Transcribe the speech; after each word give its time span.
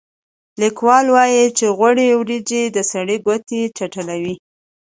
لیکوال 0.61 1.05
وايي 1.15 1.45
چې 1.57 1.65
غوړې 1.77 2.07
وریجې 2.19 2.63
د 2.75 2.77
سړي 2.91 3.17
ګوتې 3.25 3.61
چټلوي. 3.77 4.35